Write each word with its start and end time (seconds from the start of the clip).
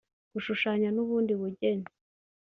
gushushanya 0.33 0.89
n’ubundi 0.91 1.33
bugeni 1.39 1.85